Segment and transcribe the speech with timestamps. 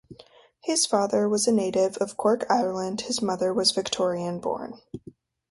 [0.63, 4.81] His father was a native of Cork, Ireland; his mother was Victorian-born.